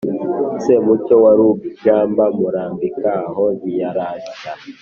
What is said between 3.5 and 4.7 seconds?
ntiyarashya